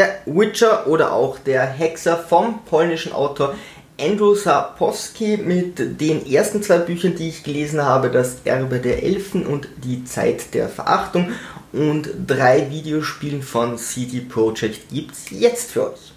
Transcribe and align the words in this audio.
Der 0.00 0.22
Witcher 0.24 0.86
oder 0.86 1.12
auch 1.12 1.38
der 1.38 1.66
Hexer 1.66 2.16
vom 2.16 2.64
polnischen 2.64 3.12
Autor 3.12 3.54
Andrew 4.00 4.34
Sapkowski 4.34 5.36
mit 5.36 6.00
den 6.00 6.24
ersten 6.24 6.62
zwei 6.62 6.78
Büchern, 6.78 7.16
die 7.16 7.28
ich 7.28 7.42
gelesen 7.42 7.84
habe, 7.84 8.08
das 8.08 8.36
Erbe 8.46 8.78
der 8.78 9.02
Elfen 9.02 9.44
und 9.44 9.68
die 9.84 10.02
Zeit 10.06 10.54
der 10.54 10.70
Verachtung 10.70 11.32
und 11.74 12.08
drei 12.26 12.70
Videospielen 12.70 13.42
von 13.42 13.76
CD 13.76 14.20
Projekt 14.20 14.88
gibt's 14.88 15.26
jetzt 15.28 15.72
für 15.72 15.92
euch. 15.92 16.12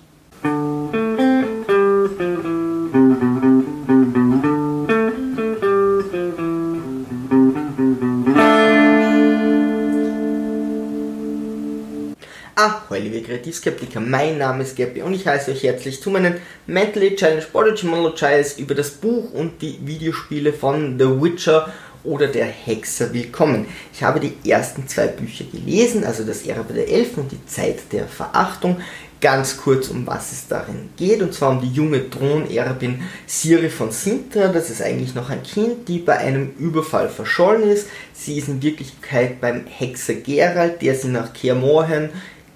Ahoi 12.64 13.00
liebe 13.00 13.21
Kreativskeptiker, 13.21 14.00
mein 14.00 14.38
Name 14.38 14.64
ist 14.64 14.77
Gabby 14.77 15.02
und 15.02 15.14
ich 15.14 15.27
heiße 15.27 15.51
euch 15.51 15.64
herzlich 15.64 16.01
zu 16.01 16.10
meinen 16.10 16.36
Mentally 16.65 17.14
Challenge 17.14 17.43
Prodigy 17.51 17.87
Monologies 17.87 18.57
über 18.57 18.74
das 18.74 18.92
Buch 18.92 19.33
und 19.33 19.61
die 19.61 19.78
Videospiele 19.83 20.54
von 20.54 20.97
The 20.97 21.21
Witcher 21.21 21.73
oder 22.06 22.28
der 22.28 22.46
Hexer 22.46 23.14
willkommen. 23.14 23.65
Ich 23.92 24.01
habe 24.01 24.21
die 24.21 24.50
ersten 24.50 24.87
zwei 24.87 25.07
Bücher 25.07 25.43
gelesen, 25.43 26.06
also 26.06 26.23
das 26.23 26.46
Erbe 26.46 26.73
der 26.73 26.87
Elfen 26.87 27.23
und 27.23 27.34
die 27.34 27.46
Zeit 27.46 27.79
der 27.92 28.07
Verachtung. 28.07 28.78
Ganz 29.20 29.56
kurz, 29.56 29.87
um 29.87 30.06
was 30.06 30.34
es 30.34 30.48
darin 30.50 30.89
geht, 30.98 31.21
und 31.21 31.34
zwar 31.34 31.51
um 31.51 31.61
die 31.61 31.71
junge 31.71 32.09
Thronerbin 32.09 33.03
Siri 33.25 33.70
von 33.70 33.89
Sintra. 33.89 34.50
Das 34.50 34.70
ist 34.70 34.81
eigentlich 34.81 35.16
noch 35.16 35.30
ein 35.30 35.44
Kind, 35.44 35.88
die 35.88 36.00
bei 36.00 36.17
einem 36.17 36.52
Überfall 36.59 37.08
verschollen 37.08 37.70
ist. 37.70 37.88
Sie 38.14 38.38
ist 38.38 38.50
in 38.50 38.61
Wirklichkeit 38.61 39.39
beim 39.39 39.66
Hexer 39.66 40.16
Gerald, 40.16 40.81
der 40.81 40.95
sie 40.95 41.08
nach 41.08 41.31
Kaer 41.34 41.56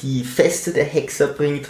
die 0.02 0.24
Feste 0.24 0.72
der 0.72 0.86
Hexer 0.86 1.28
bringt 1.28 1.70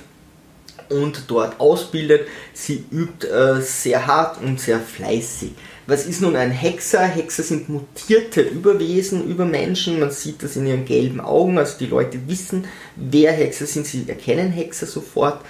und 0.89 1.23
dort 1.27 1.59
ausbildet. 1.59 2.27
Sie 2.53 2.83
übt 2.91 3.27
äh, 3.27 3.61
sehr 3.61 4.07
hart 4.07 4.41
und 4.41 4.59
sehr 4.59 4.79
fleißig. 4.79 5.51
Was 5.85 6.05
ist 6.05 6.21
nun 6.21 6.35
ein 6.35 6.51
Hexer? 6.51 7.05
Hexer 7.05 7.43
sind 7.43 7.69
mutierte 7.69 8.41
Überwesen 8.41 9.27
über 9.27 9.45
Menschen. 9.45 9.99
Man 9.99 10.11
sieht 10.11 10.43
das 10.43 10.57
in 10.57 10.67
ihren 10.67 10.85
gelben 10.85 11.21
Augen. 11.21 11.57
Also 11.57 11.77
die 11.79 11.85
Leute 11.85 12.19
wissen, 12.27 12.65
wer 12.95 13.31
Hexer 13.31 13.65
sind. 13.65 13.87
Sie 13.87 14.05
erkennen 14.07 14.51
Hexer 14.51 14.85
sofort. 14.85 15.41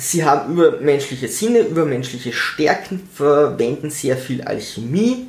Sie 0.00 0.24
haben 0.24 0.52
übermenschliche 0.52 1.28
Sinne, 1.28 1.60
übermenschliche 1.60 2.32
Stärken, 2.32 3.06
verwenden 3.12 3.90
sehr 3.90 4.16
viel 4.16 4.40
Alchemie, 4.42 5.26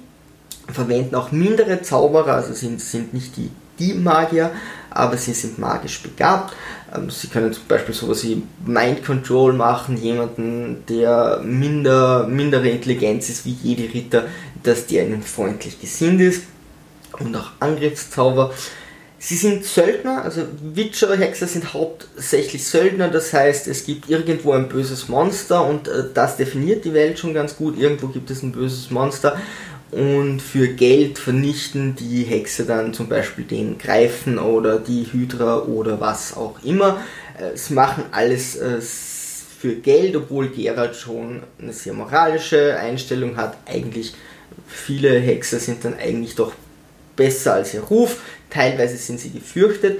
verwenden 0.71 1.15
auch 1.15 1.33
mindere 1.33 1.81
Zauberer, 1.81 2.35
also 2.35 2.53
sind, 2.53 2.79
sind 2.79 3.13
nicht 3.13 3.35
die, 3.35 3.49
die 3.79 3.93
Magier, 3.93 4.51
aber 4.89 5.17
sie 5.17 5.33
sind 5.33 5.57
magisch 5.57 6.01
begabt. 6.01 6.53
Ähm, 6.93 7.09
sie 7.09 7.27
können 7.27 7.53
zum 7.53 7.65
Beispiel 7.67 7.95
sowas 7.95 8.23
wie 8.23 8.43
Mind 8.65 9.03
Control 9.05 9.53
machen, 9.53 9.97
jemanden, 9.97 10.83
der 10.87 11.41
minder, 11.43 12.27
mindere 12.27 12.69
Intelligenz 12.69 13.29
ist 13.29 13.45
wie 13.45 13.57
jede 13.63 13.93
Ritter, 13.93 14.25
dass 14.63 14.87
der 14.87 15.07
ihnen 15.07 15.23
freundlich 15.23 15.79
gesinnt 15.79 16.21
ist 16.21 16.43
und 17.19 17.35
auch 17.35 17.51
Angriffszauber. 17.59 18.53
Sie 19.23 19.35
sind 19.35 19.63
Söldner, 19.65 20.23
also 20.23 20.41
Witcher, 20.73 21.15
Hexer 21.15 21.45
sind 21.45 21.75
hauptsächlich 21.75 22.65
Söldner, 22.65 23.07
das 23.07 23.31
heißt, 23.31 23.67
es 23.67 23.85
gibt 23.85 24.09
irgendwo 24.09 24.53
ein 24.53 24.67
böses 24.67 25.09
Monster 25.09 25.63
und 25.63 25.87
äh, 25.87 26.05
das 26.11 26.37
definiert 26.37 26.85
die 26.85 26.93
Welt 26.95 27.19
schon 27.19 27.35
ganz 27.35 27.55
gut. 27.55 27.77
Irgendwo 27.77 28.07
gibt 28.07 28.31
es 28.31 28.41
ein 28.41 28.51
böses 28.51 28.89
Monster 28.89 29.37
und 29.91 30.39
für 30.41 30.69
Geld 30.69 31.19
vernichten 31.19 31.95
die 31.95 32.23
Hexe 32.23 32.65
dann 32.65 32.93
zum 32.93 33.09
Beispiel 33.09 33.43
den 33.43 33.77
Greifen 33.77 34.39
oder 34.39 34.79
die 34.79 35.05
Hydra 35.11 35.63
oder 35.63 35.99
was 35.99 36.35
auch 36.35 36.63
immer. 36.63 37.01
Es 37.53 37.69
machen 37.69 38.05
alles 38.11 38.55
äh, 38.55 38.79
für 38.79 39.75
Geld, 39.75 40.15
obwohl 40.15 40.49
Geralt 40.49 40.95
schon 40.95 41.43
eine 41.61 41.73
sehr 41.73 41.93
moralische 41.93 42.77
Einstellung 42.77 43.35
hat. 43.35 43.57
Eigentlich 43.65 44.13
viele 44.65 45.19
Hexer 45.19 45.59
sind 45.59 45.83
dann 45.83 45.95
eigentlich 45.95 46.35
doch 46.35 46.53
besser 47.15 47.55
als 47.55 47.73
ihr 47.73 47.81
Ruf. 47.81 48.21
Teilweise 48.49 48.95
sind 48.97 49.19
sie 49.19 49.31
gefürchtet. 49.31 49.99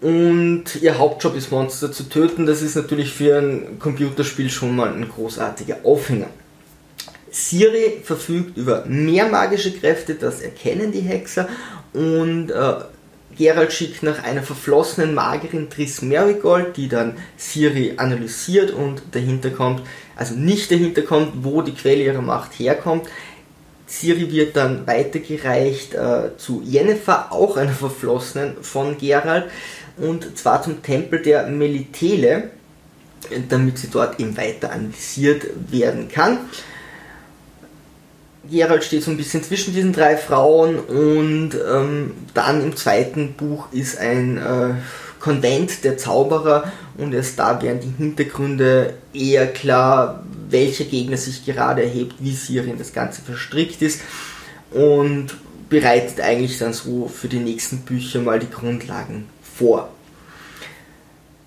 Und 0.00 0.64
ihr 0.82 0.98
Hauptjob 0.98 1.34
ist 1.34 1.50
Monster 1.50 1.90
zu 1.90 2.04
töten. 2.10 2.44
Das 2.44 2.60
ist 2.60 2.76
natürlich 2.76 3.14
für 3.14 3.38
ein 3.38 3.78
Computerspiel 3.78 4.50
schon 4.50 4.76
mal 4.76 4.92
ein 4.92 5.08
großartiger 5.08 5.78
Aufhänger. 5.82 6.28
Siri 7.34 8.00
verfügt 8.04 8.56
über 8.56 8.84
mehr 8.86 9.28
magische 9.28 9.72
Kräfte, 9.72 10.14
das 10.14 10.40
erkennen 10.40 10.92
die 10.92 11.00
Hexer 11.00 11.48
und 11.92 12.52
äh, 12.52 12.74
Gerald 13.36 13.72
schickt 13.72 14.04
nach 14.04 14.22
einer 14.22 14.44
verflossenen 14.44 15.14
Magerin 15.14 15.68
Triss 15.68 16.00
Marigold, 16.00 16.76
die 16.76 16.86
dann 16.86 17.16
Siri 17.36 17.94
analysiert 17.96 18.70
und 18.70 19.02
dahinter 19.10 19.50
kommt, 19.50 19.82
also 20.14 20.36
nicht 20.36 20.70
dahinter 20.70 21.02
kommt, 21.02 21.42
wo 21.42 21.60
die 21.60 21.74
Quelle 21.74 22.04
ihrer 22.04 22.22
Macht 22.22 22.52
herkommt. 22.60 23.08
Siri 23.88 24.30
wird 24.30 24.54
dann 24.54 24.86
weitergereicht 24.86 25.94
äh, 25.94 26.36
zu 26.38 26.62
Jennifer, 26.64 27.32
auch 27.32 27.56
einer 27.56 27.72
Verflossenen 27.72 28.62
von 28.62 28.96
Gerald, 28.96 29.50
und 29.96 30.38
zwar 30.38 30.62
zum 30.62 30.84
Tempel 30.84 31.20
der 31.20 31.48
Melitele, 31.48 32.50
damit 33.48 33.78
sie 33.78 33.90
dort 33.90 34.20
eben 34.20 34.36
weiter 34.36 34.70
analysiert 34.70 35.46
werden 35.72 36.08
kann. 36.08 36.38
Gerald 38.50 38.84
steht 38.84 39.02
so 39.02 39.10
ein 39.10 39.16
bisschen 39.16 39.42
zwischen 39.42 39.74
diesen 39.74 39.92
drei 39.92 40.16
Frauen 40.16 40.78
und 40.78 41.50
ähm, 41.54 42.12
dann 42.34 42.62
im 42.62 42.76
zweiten 42.76 43.32
Buch 43.32 43.72
ist 43.72 43.98
ein 43.98 44.38
äh, 44.38 44.74
Konvent 45.20 45.84
der 45.84 45.96
Zauberer 45.96 46.70
und 46.98 47.14
erst 47.14 47.38
da 47.38 47.62
werden 47.62 47.80
die 47.80 48.02
Hintergründe 48.02 48.94
eher 49.14 49.46
klar, 49.46 50.22
welcher 50.50 50.84
Gegner 50.84 51.16
sich 51.16 51.46
gerade 51.46 51.82
erhebt, 51.82 52.16
wie 52.20 52.34
Siri 52.34 52.70
in 52.70 52.78
das 52.78 52.92
Ganze 52.92 53.22
verstrickt 53.22 53.80
ist 53.80 54.00
und 54.70 55.28
bereitet 55.70 56.20
eigentlich 56.20 56.58
dann 56.58 56.72
so 56.72 57.08
für 57.08 57.28
die 57.28 57.38
nächsten 57.38 57.78
Bücher 57.78 58.20
mal 58.20 58.38
die 58.38 58.50
Grundlagen 58.50 59.26
vor. 59.56 59.88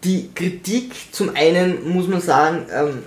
Die 0.04 0.30
Kritik 0.34 0.94
zum 1.12 1.36
einen 1.36 1.90
muss 1.90 2.08
man 2.08 2.22
sagen, 2.22 2.66
ähm, 2.74 3.04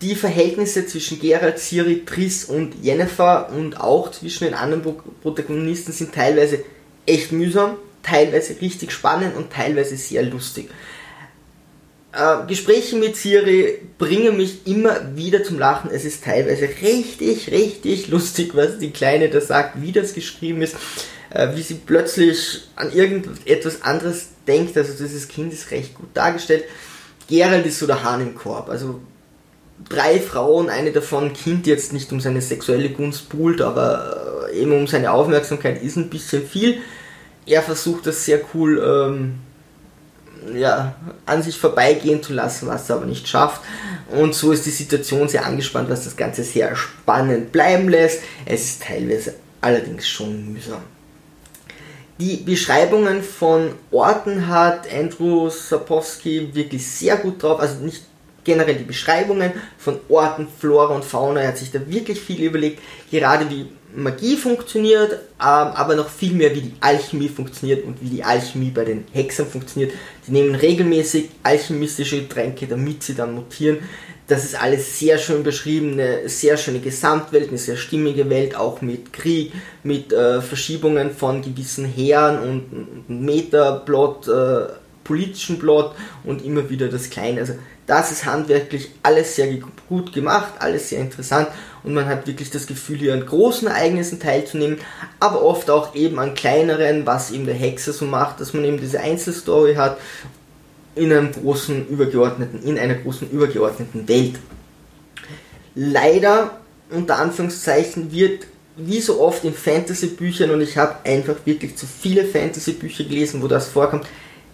die 0.00 0.14
Verhältnisse 0.14 0.86
zwischen 0.86 1.20
Gerald, 1.20 1.58
Siri, 1.58 2.04
Triss 2.04 2.44
und 2.44 2.74
Jennifer 2.82 3.50
und 3.50 3.78
auch 3.78 4.10
zwischen 4.10 4.44
den 4.44 4.54
anderen 4.54 4.96
Protagonisten 5.22 5.92
sind 5.92 6.14
teilweise 6.14 6.64
echt 7.06 7.32
mühsam, 7.32 7.76
teilweise 8.02 8.60
richtig 8.60 8.92
spannend 8.92 9.36
und 9.36 9.52
teilweise 9.52 9.96
sehr 9.96 10.22
lustig. 10.22 10.70
Äh, 12.12 12.46
Gespräche 12.48 12.96
mit 12.96 13.16
Siri 13.16 13.78
bringen 13.98 14.36
mich 14.36 14.66
immer 14.66 15.16
wieder 15.16 15.44
zum 15.44 15.58
Lachen. 15.58 15.90
Es 15.92 16.04
ist 16.04 16.24
teilweise 16.24 16.68
richtig, 16.82 17.50
richtig 17.52 18.08
lustig, 18.08 18.52
was 18.54 18.78
die 18.78 18.90
Kleine 18.90 19.28
da 19.28 19.40
sagt, 19.40 19.80
wie 19.82 19.92
das 19.92 20.14
geschrieben 20.14 20.62
ist, 20.62 20.76
äh, 21.28 21.54
wie 21.54 21.62
sie 21.62 21.74
plötzlich 21.74 22.62
an 22.74 22.92
irgendetwas 22.92 23.82
anderes 23.82 24.28
denkt. 24.46 24.76
Also 24.76 24.92
dieses 24.92 25.28
Kind 25.28 25.52
ist 25.52 25.70
recht 25.70 25.94
gut 25.94 26.08
dargestellt. 26.14 26.64
Gerald 27.28 27.66
ist 27.66 27.78
so 27.78 27.86
der 27.86 28.02
Hahn 28.02 28.22
im 28.22 28.34
Korb. 28.34 28.70
Also 28.70 29.00
drei 29.88 30.20
Frauen, 30.20 30.68
eine 30.68 30.92
davon 30.92 31.32
Kind 31.32 31.66
jetzt 31.66 31.92
nicht 31.92 32.12
um 32.12 32.20
seine 32.20 32.40
sexuelle 32.40 32.90
Gunst 32.90 33.28
buhlt, 33.28 33.60
aber 33.60 34.48
äh, 34.52 34.60
eben 34.60 34.72
um 34.72 34.86
seine 34.86 35.12
Aufmerksamkeit 35.12 35.82
ist 35.82 35.96
ein 35.96 36.10
bisschen 36.10 36.46
viel. 36.46 36.78
Er 37.46 37.62
versucht 37.62 38.06
das 38.06 38.24
sehr 38.24 38.40
cool 38.54 38.78
ähm, 38.84 39.34
ja, 40.54 40.94
an 41.26 41.42
sich 41.42 41.56
vorbeigehen 41.56 42.22
zu 42.22 42.32
lassen, 42.32 42.68
was 42.68 42.88
er 42.88 42.96
aber 42.96 43.06
nicht 43.06 43.28
schafft. 43.28 43.62
Und 44.10 44.34
so 44.34 44.52
ist 44.52 44.66
die 44.66 44.70
Situation 44.70 45.28
sehr 45.28 45.44
angespannt, 45.44 45.90
was 45.90 46.04
das 46.04 46.16
Ganze 46.16 46.44
sehr 46.44 46.74
spannend 46.76 47.52
bleiben 47.52 47.88
lässt. 47.88 48.22
Es 48.46 48.64
ist 48.64 48.82
teilweise 48.82 49.34
allerdings 49.60 50.08
schon 50.08 50.52
mühsam. 50.52 50.82
Die 52.18 52.36
Beschreibungen 52.36 53.22
von 53.22 53.72
Orten 53.90 54.48
hat 54.48 54.92
Andrew 54.92 55.48
Sapowski 55.48 56.50
wirklich 56.52 56.86
sehr 56.86 57.16
gut 57.16 57.42
drauf, 57.42 57.60
also 57.60 57.76
nicht 57.82 58.02
generell 58.44 58.76
die 58.76 58.84
Beschreibungen 58.84 59.52
von 59.78 59.98
Orten, 60.08 60.48
Flora 60.58 60.94
und 60.94 61.04
Fauna. 61.04 61.40
Er 61.40 61.48
hat 61.48 61.58
sich 61.58 61.70
da 61.70 61.80
wirklich 61.86 62.20
viel 62.20 62.42
überlegt, 62.42 62.80
gerade 63.10 63.48
wie 63.50 63.66
Magie 63.94 64.36
funktioniert, 64.36 65.12
ähm, 65.12 65.18
aber 65.38 65.96
noch 65.96 66.08
viel 66.08 66.32
mehr 66.32 66.54
wie 66.54 66.60
die 66.60 66.74
Alchemie 66.80 67.28
funktioniert 67.28 67.84
und 67.84 68.00
wie 68.00 68.08
die 68.08 68.22
Alchemie 68.22 68.70
bei 68.70 68.84
den 68.84 69.04
Hexern 69.12 69.46
funktioniert. 69.46 69.92
Die 70.26 70.32
nehmen 70.32 70.54
regelmäßig 70.54 71.30
alchemistische 71.42 72.28
Tränke, 72.28 72.66
damit 72.66 73.02
sie 73.02 73.14
dann 73.14 73.34
mutieren. 73.34 73.78
Das 74.28 74.44
ist 74.44 74.60
alles 74.60 74.96
sehr 74.96 75.18
schön 75.18 75.42
beschrieben, 75.42 75.94
eine 75.94 76.28
sehr 76.28 76.56
schöne 76.56 76.78
Gesamtwelt, 76.78 77.48
eine 77.48 77.58
sehr 77.58 77.76
stimmige 77.76 78.30
Welt, 78.30 78.54
auch 78.54 78.80
mit 78.80 79.12
Krieg, 79.12 79.52
mit 79.82 80.12
äh, 80.12 80.40
Verschiebungen 80.40 81.10
von 81.10 81.42
gewissen 81.42 81.84
Heeren 81.84 82.38
und, 82.38 83.04
und 83.08 83.24
Metaplot, 83.24 84.28
äh, 84.28 84.66
politischen 85.02 85.58
Plot 85.58 85.96
und 86.22 86.44
immer 86.44 86.70
wieder 86.70 86.86
das 86.86 87.10
Kleine. 87.10 87.40
Also 87.40 87.54
das 87.90 88.12
ist 88.12 88.24
handwerklich 88.24 88.90
alles 89.02 89.36
sehr 89.36 89.48
gut 89.88 90.12
gemacht, 90.12 90.52
alles 90.60 90.88
sehr 90.88 91.00
interessant 91.00 91.48
und 91.82 91.92
man 91.94 92.06
hat 92.06 92.26
wirklich 92.26 92.50
das 92.50 92.66
Gefühl, 92.66 92.98
hier 92.98 93.14
an 93.14 93.26
großen 93.26 93.68
Ereignissen 93.68 94.20
teilzunehmen, 94.20 94.78
aber 95.18 95.42
oft 95.42 95.70
auch 95.70 95.94
eben 95.94 96.18
an 96.18 96.34
kleineren, 96.34 97.06
was 97.06 97.30
eben 97.30 97.46
der 97.46 97.54
Hexer 97.54 97.92
so 97.92 98.04
macht, 98.04 98.40
dass 98.40 98.54
man 98.54 98.64
eben 98.64 98.78
diese 98.78 99.00
Einzelstory 99.00 99.74
hat. 99.74 99.98
in 100.94 101.12
einem 101.12 101.32
großen 101.32 101.88
übergeordneten, 101.88 102.62
in 102.62 102.78
einer 102.78 102.94
großen 102.94 103.30
übergeordneten 103.30 104.08
Welt. 104.08 104.38
Leider, 105.74 106.58
unter 106.90 107.18
Anführungszeichen, 107.18 108.12
wird 108.12 108.46
wie 108.76 109.00
so 109.00 109.20
oft 109.20 109.44
in 109.44 109.54
Fantasy-Büchern, 109.54 110.50
und 110.50 110.60
ich 110.60 110.76
habe 110.76 110.96
einfach 111.04 111.36
wirklich 111.44 111.76
zu 111.76 111.86
viele 111.86 112.24
Fantasy-Bücher 112.24 113.04
gelesen, 113.04 113.42
wo 113.42 113.48
das 113.48 113.68
vorkommt, 113.68 114.06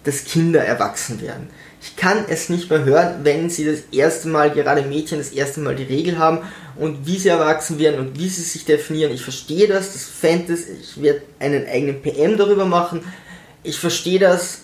dass 0.03 0.23
Kinder 0.23 0.63
erwachsen 0.63 1.21
werden. 1.21 1.49
Ich 1.81 1.95
kann 1.95 2.25
es 2.27 2.49
nicht 2.49 2.69
mehr 2.69 2.85
hören, 2.85 3.19
wenn 3.23 3.49
sie 3.49 3.65
das 3.65 3.81
erste 3.91 4.27
Mal, 4.29 4.51
gerade 4.51 4.81
Mädchen, 4.81 5.19
das 5.19 5.29
erste 5.29 5.59
Mal 5.59 5.75
die 5.75 5.83
Regel 5.83 6.17
haben 6.17 6.39
und 6.75 7.05
wie 7.05 7.17
sie 7.17 7.29
erwachsen 7.29 7.77
werden 7.79 7.99
und 7.99 8.19
wie 8.19 8.29
sie 8.29 8.41
sich 8.41 8.65
definieren. 8.65 9.13
Ich 9.13 9.21
verstehe 9.21 9.67
das, 9.67 9.93
das 9.93 10.03
Fantasy, 10.05 10.71
ich 10.81 11.01
werde 11.01 11.21
einen 11.39 11.67
eigenen 11.67 12.01
PM 12.01 12.37
darüber 12.37 12.65
machen. 12.65 13.01
Ich 13.63 13.77
verstehe 13.77 14.19
das, 14.19 14.59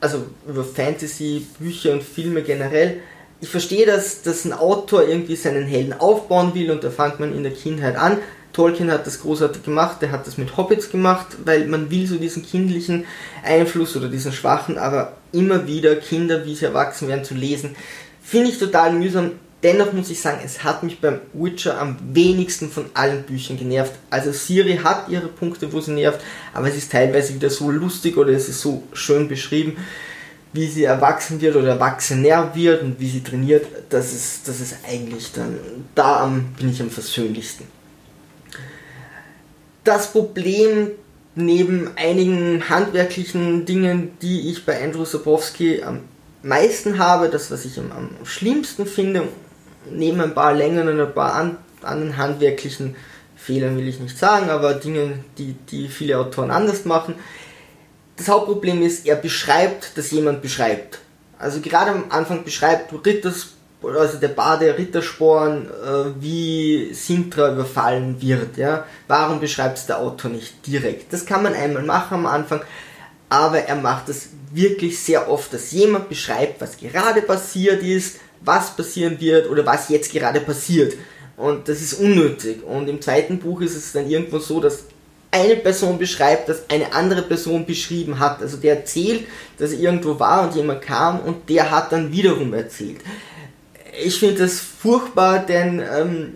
also 0.00 0.26
über 0.46 0.64
Fantasy, 0.64 1.46
Bücher 1.58 1.92
und 1.92 2.02
Filme 2.02 2.42
generell. 2.42 3.00
Ich 3.40 3.48
verstehe 3.48 3.86
das, 3.86 4.22
dass 4.22 4.44
ein 4.44 4.52
Autor 4.52 5.08
irgendwie 5.08 5.36
seinen 5.36 5.64
Helden 5.64 5.92
aufbauen 5.92 6.54
will 6.54 6.70
und 6.70 6.82
da 6.84 6.90
fängt 6.90 7.20
man 7.20 7.34
in 7.34 7.44
der 7.44 7.52
Kindheit 7.52 7.96
an. 7.96 8.18
Tolkien 8.58 8.90
hat 8.90 9.06
das 9.06 9.20
großartig 9.20 9.62
gemacht, 9.62 10.02
der 10.02 10.10
hat 10.10 10.26
das 10.26 10.36
mit 10.36 10.56
Hobbits 10.56 10.90
gemacht, 10.90 11.28
weil 11.44 11.68
man 11.68 11.92
will 11.92 12.08
so 12.08 12.16
diesen 12.16 12.44
kindlichen 12.44 13.04
Einfluss 13.44 13.96
oder 13.96 14.08
diesen 14.08 14.32
schwachen, 14.32 14.78
aber 14.78 15.12
immer 15.30 15.68
wieder 15.68 15.94
Kinder, 15.94 16.44
wie 16.44 16.56
sie 16.56 16.64
erwachsen 16.64 17.06
werden, 17.06 17.22
zu 17.22 17.34
lesen, 17.34 17.76
finde 18.20 18.50
ich 18.50 18.58
total 18.58 18.94
mühsam. 18.94 19.30
Dennoch 19.62 19.92
muss 19.92 20.10
ich 20.10 20.20
sagen, 20.20 20.40
es 20.44 20.64
hat 20.64 20.82
mich 20.82 21.00
beim 21.00 21.20
Witcher 21.34 21.80
am 21.80 21.98
wenigsten 22.12 22.68
von 22.68 22.86
allen 22.94 23.22
Büchern 23.22 23.58
genervt. 23.58 23.92
Also 24.10 24.32
Siri 24.32 24.80
hat 24.82 25.08
ihre 25.08 25.28
Punkte, 25.28 25.72
wo 25.72 25.80
sie 25.80 25.92
nervt, 25.92 26.20
aber 26.52 26.66
es 26.66 26.76
ist 26.76 26.90
teilweise 26.90 27.34
wieder 27.34 27.50
so 27.50 27.70
lustig 27.70 28.16
oder 28.16 28.32
es 28.32 28.48
ist 28.48 28.60
so 28.60 28.82
schön 28.92 29.28
beschrieben, 29.28 29.76
wie 30.52 30.66
sie 30.66 30.82
erwachsen 30.82 31.40
wird 31.40 31.54
oder 31.54 31.68
erwachsener 31.68 32.50
wird 32.56 32.82
und 32.82 32.98
wie 32.98 33.08
sie 33.08 33.22
trainiert. 33.22 33.66
Das 33.88 34.12
ist, 34.12 34.48
das 34.48 34.58
ist 34.58 34.78
eigentlich 34.84 35.30
dann, 35.30 35.60
da 35.94 36.26
bin 36.58 36.70
ich 36.70 36.82
am 36.82 36.90
versöhnlichsten. 36.90 37.77
Das 39.88 40.12
Problem 40.12 40.90
neben 41.34 41.92
einigen 41.96 42.68
handwerklichen 42.68 43.64
Dingen, 43.64 44.18
die 44.20 44.50
ich 44.50 44.66
bei 44.66 44.84
Andrew 44.84 45.06
Sapowski 45.06 45.82
am 45.82 46.00
meisten 46.42 46.98
habe, 46.98 47.30
das 47.30 47.50
was 47.50 47.64
ich 47.64 47.78
am, 47.78 48.10
schlimmsten 48.22 48.84
finde, 48.84 49.28
neben 49.90 50.20
ein 50.20 50.34
paar 50.34 50.52
Längen 50.52 50.88
und 50.88 51.00
ein 51.00 51.14
paar 51.14 51.32
an, 51.32 51.56
anderen 51.80 52.18
handwerklichen 52.18 52.96
Fehlern 53.34 53.78
will 53.78 53.88
ich 53.88 53.98
nicht 53.98 54.18
sagen, 54.18 54.50
aber 54.50 54.74
Dinge, 54.74 55.20
die, 55.38 55.54
die 55.54 55.88
viele 55.88 56.18
Autoren 56.18 56.50
anders 56.50 56.84
machen. 56.84 57.14
Das 58.18 58.28
Hauptproblem 58.28 58.82
ist, 58.82 59.06
er 59.06 59.16
beschreibt, 59.16 59.96
dass 59.96 60.10
jemand 60.10 60.42
beschreibt. 60.42 60.98
Also 61.38 61.62
gerade 61.62 61.92
am 61.92 62.04
Anfang 62.10 62.44
beschreibt 62.44 62.92
Ritters 63.06 63.54
also 63.82 64.18
der 64.18 64.28
Bade 64.28 64.76
Rittersporn, 64.76 65.66
äh, 65.66 66.20
wie 66.20 66.92
Sintra 66.92 67.52
überfallen 67.52 68.20
wird. 68.20 68.56
Ja? 68.56 68.84
Warum 69.06 69.40
beschreibt 69.40 69.78
es 69.78 69.86
der 69.86 70.00
Autor 70.00 70.30
nicht 70.30 70.66
direkt? 70.66 71.12
Das 71.12 71.24
kann 71.24 71.42
man 71.42 71.54
einmal 71.54 71.84
machen 71.84 72.14
am 72.14 72.26
Anfang, 72.26 72.60
aber 73.28 73.60
er 73.60 73.76
macht 73.76 74.08
es 74.08 74.30
wirklich 74.52 74.98
sehr 74.98 75.30
oft, 75.30 75.52
dass 75.52 75.72
jemand 75.72 76.08
beschreibt, 76.08 76.60
was 76.60 76.76
gerade 76.76 77.22
passiert 77.22 77.82
ist, 77.82 78.18
was 78.40 78.74
passieren 78.74 79.20
wird 79.20 79.48
oder 79.48 79.64
was 79.64 79.88
jetzt 79.88 80.12
gerade 80.12 80.40
passiert. 80.40 80.94
Und 81.36 81.68
das 81.68 81.80
ist 81.80 81.94
unnötig. 81.94 82.64
Und 82.64 82.88
im 82.88 83.00
zweiten 83.00 83.38
Buch 83.38 83.60
ist 83.60 83.76
es 83.76 83.92
dann 83.92 84.10
irgendwo 84.10 84.40
so, 84.40 84.60
dass 84.60 84.84
eine 85.30 85.56
Person 85.56 85.98
beschreibt, 85.98 86.48
dass 86.48 86.68
eine 86.68 86.92
andere 86.92 87.22
Person 87.22 87.64
beschrieben 87.64 88.18
hat. 88.18 88.40
Also 88.42 88.56
der 88.56 88.78
erzählt, 88.78 89.26
dass 89.58 89.72
er 89.72 89.78
irgendwo 89.78 90.18
war 90.18 90.42
und 90.42 90.56
jemand 90.56 90.82
kam 90.82 91.20
und 91.20 91.48
der 91.48 91.70
hat 91.70 91.92
dann 91.92 92.10
wiederum 92.10 92.54
erzählt 92.54 93.00
ich 94.02 94.18
finde 94.18 94.42
das 94.42 94.60
furchtbar, 94.60 95.40
denn 95.40 95.80
ähm, 95.80 96.34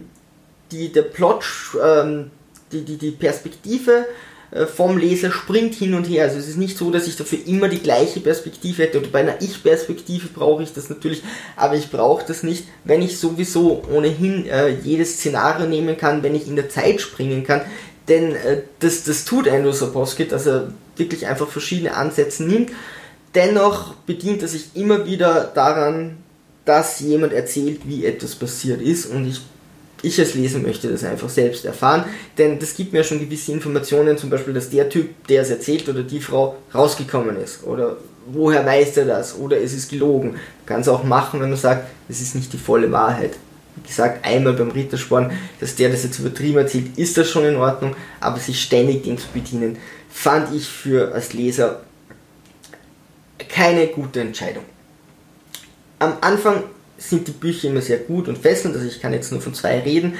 die, 0.71 0.93
der 0.93 1.03
Plot, 1.03 1.45
ähm, 1.83 2.31
die, 2.73 2.85
die, 2.85 2.97
die 2.97 3.11
Perspektive 3.11 4.07
äh, 4.53 4.67
vom 4.67 4.99
Leser 4.99 5.31
springt 5.31 5.75
hin 5.75 5.95
und 5.95 6.05
her. 6.05 6.25
Also 6.25 6.39
es 6.39 6.49
ist 6.49 6.57
nicht 6.59 6.77
so, 6.77 6.91
dass 6.91 7.07
ich 7.07 7.17
dafür 7.17 7.39
immer 7.47 7.69
die 7.69 7.81
gleiche 7.81 8.21
Perspektive 8.21 8.83
hätte. 8.83 8.99
Oder 8.99 9.09
bei 9.09 9.21
einer 9.21 9.41
Ich-Perspektive 9.41 10.29
brauche 10.29 10.63
ich 10.63 10.73
das 10.73 10.91
natürlich, 10.91 11.23
aber 11.57 11.77
ich 11.77 11.91
brauche 11.91 12.25
das 12.27 12.43
nicht, 12.43 12.67
wenn 12.85 13.03
ich 13.03 13.19
sowieso 13.19 13.83
ohnehin 13.91 14.47
äh, 14.47 14.69
jedes 14.69 15.15
Szenario 15.15 15.67
nehmen 15.67 15.97
kann, 15.97 16.23
wenn 16.23 16.35
ich 16.35 16.47
in 16.47 16.57
der 16.57 16.69
Zeit 16.69 17.01
springen 17.01 17.45
kann. 17.45 17.63
Denn 18.09 18.35
äh, 18.35 18.63
das, 18.81 19.05
das 19.05 19.25
tut 19.25 19.49
Andrew 19.49 19.73
Sapowski, 19.73 20.27
dass 20.27 20.47
er 20.47 20.73
wirklich 20.97 21.27
einfach 21.27 21.49
verschiedene 21.49 21.95
Ansätze 21.95 22.45
nimmt. 22.45 22.71
Dennoch 23.35 23.95
bedient 23.95 24.43
er 24.43 24.49
sich 24.49 24.71
immer 24.75 25.07
wieder 25.07 25.51
daran, 25.55 26.19
dass 26.65 27.01
jemand 27.01 27.33
erzählt, 27.33 27.81
wie 27.85 28.05
etwas 28.05 28.35
passiert 28.35 28.81
ist 28.81 29.07
und 29.07 29.27
ich, 29.27 29.41
ich 30.03 30.19
als 30.19 30.35
Leser 30.35 30.59
möchte 30.59 30.89
das 30.89 31.05
einfach 31.05 31.29
selbst 31.29 31.65
erfahren, 31.65 32.05
denn 32.39 32.59
das 32.59 32.75
gibt 32.75 32.93
mir 32.93 33.05
schon 33.05 33.21
gewisse 33.21 33.53
Informationen, 33.53 34.17
zum 34.17 34.31
Beispiel, 34.31 34.55
dass 34.55 34.71
der 34.71 34.89
Typ, 34.89 35.27
der 35.27 35.43
es 35.43 35.51
erzählt 35.51 35.89
oder 35.89 36.03
die 36.03 36.21
Frau 36.21 36.57
rausgekommen 36.75 37.37
ist. 37.37 37.65
Oder 37.65 37.97
woher 38.27 38.65
weiß 38.65 38.97
er 38.99 39.07
das? 39.07 39.37
Oder 39.37 39.61
es 39.61 39.73
ist 39.73 39.91
gelogen. 39.91 40.33
Du 40.33 40.39
kannst 40.67 40.89
auch 40.89 41.05
machen, 41.05 41.41
wenn 41.41 41.51
du 41.51 41.57
sagst, 41.57 41.85
es 42.09 42.21
ist 42.21 42.35
nicht 42.35 42.53
die 42.53 42.59
volle 42.59 42.91
Wahrheit. 42.91 43.33
Wie 43.77 43.89
gesagt, 43.89 44.25
einmal 44.25 44.53
beim 44.53 44.71
Rittersporn, 44.71 45.33
dass 45.59 45.77
der 45.77 45.89
das 45.89 46.05
jetzt 46.05 46.19
übertrieben 46.19 46.59
erzählt, 46.59 46.99
ist 46.99 47.17
das 47.17 47.29
schon 47.29 47.45
in 47.45 47.57
Ordnung, 47.57 47.97
aber 48.21 48.39
sich 48.39 48.61
ständig 48.61 49.05
dem 49.05 49.19
zu 49.19 49.29
bedienen, 49.33 49.79
fand 50.11 50.55
ich 50.55 50.69
für 50.69 51.13
als 51.13 51.33
Leser 51.33 51.81
keine 53.49 53.87
gute 53.89 54.21
Entscheidung 54.21 54.65
am 56.03 56.19
Anfang 56.21 56.65
sind 56.99 57.29
die 57.29 57.33
Bücher 57.33 57.69
immer 57.69 57.81
sehr 57.81 57.99
gut 57.99 58.29
und 58.29 58.39
fesselnd, 58.39 58.77
also 58.77 58.87
ich 58.87 59.01
kann 59.01 59.13
jetzt 59.13 59.33
nur 59.33 59.41
von 59.41 59.55
zwei 59.55 59.81
reden. 59.81 60.17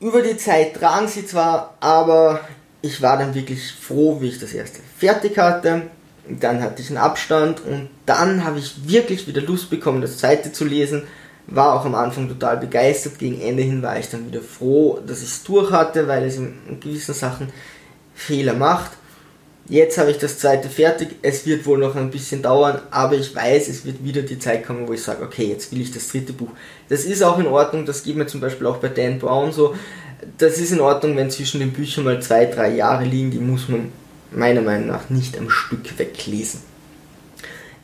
Über 0.00 0.22
die 0.22 0.36
Zeit 0.36 0.74
tragen 0.74 1.08
sie 1.08 1.26
zwar, 1.26 1.76
aber 1.80 2.40
ich 2.82 3.02
war 3.02 3.18
dann 3.18 3.34
wirklich 3.34 3.72
froh, 3.72 4.20
wie 4.20 4.28
ich 4.28 4.38
das 4.38 4.54
erste 4.54 4.80
fertig 4.98 5.38
hatte. 5.38 5.82
Dann 6.28 6.62
hatte 6.62 6.80
ich 6.80 6.88
einen 6.88 6.98
Abstand 6.98 7.60
und 7.60 7.90
dann 8.06 8.44
habe 8.44 8.58
ich 8.58 8.88
wirklich 8.88 9.26
wieder 9.26 9.42
Lust 9.42 9.68
bekommen, 9.68 10.00
das 10.00 10.18
zweite 10.18 10.52
zu 10.52 10.64
lesen. 10.64 11.02
War 11.46 11.74
auch 11.74 11.84
am 11.84 11.94
Anfang 11.94 12.28
total 12.28 12.56
begeistert. 12.58 13.18
Gegen 13.18 13.40
Ende 13.40 13.62
hin 13.62 13.82
war 13.82 13.98
ich 13.98 14.08
dann 14.08 14.26
wieder 14.26 14.40
froh, 14.40 15.00
dass 15.06 15.18
ich 15.18 15.28
es 15.28 15.42
durch 15.42 15.70
hatte, 15.72 16.06
weil 16.08 16.24
es 16.24 16.36
in 16.36 16.78
gewissen 16.80 17.14
Sachen 17.14 17.48
Fehler 18.14 18.54
macht. 18.54 18.92
Jetzt 19.68 19.98
habe 19.98 20.10
ich 20.10 20.18
das 20.18 20.38
zweite 20.38 20.68
fertig. 20.68 21.10
Es 21.22 21.46
wird 21.46 21.64
wohl 21.64 21.78
noch 21.78 21.94
ein 21.94 22.10
bisschen 22.10 22.42
dauern, 22.42 22.80
aber 22.90 23.14
ich 23.14 23.34
weiß, 23.34 23.68
es 23.68 23.84
wird 23.84 24.02
wieder 24.02 24.22
die 24.22 24.38
Zeit 24.38 24.66
kommen, 24.66 24.88
wo 24.88 24.92
ich 24.92 25.02
sage, 25.02 25.22
okay, 25.22 25.44
jetzt 25.44 25.70
will 25.70 25.80
ich 25.80 25.92
das 25.92 26.08
dritte 26.08 26.32
Buch. 26.32 26.50
Das 26.88 27.04
ist 27.04 27.22
auch 27.22 27.38
in 27.38 27.46
Ordnung. 27.46 27.86
Das 27.86 28.02
geht 28.02 28.16
mir 28.16 28.26
zum 28.26 28.40
Beispiel 28.40 28.66
auch 28.66 28.78
bei 28.78 28.88
Dan 28.88 29.18
Brown 29.18 29.52
so. 29.52 29.76
Das 30.38 30.58
ist 30.58 30.72
in 30.72 30.80
Ordnung, 30.80 31.16
wenn 31.16 31.30
zwischen 31.30 31.60
den 31.60 31.72
Büchern 31.72 32.04
mal 32.04 32.20
zwei, 32.20 32.46
drei 32.46 32.74
Jahre 32.74 33.04
liegen. 33.04 33.30
Die 33.30 33.38
muss 33.38 33.68
man 33.68 33.92
meiner 34.32 34.60
Meinung 34.60 34.88
nach 34.88 35.08
nicht 35.08 35.38
am 35.38 35.48
Stück 35.48 35.98
weglesen. 35.98 36.62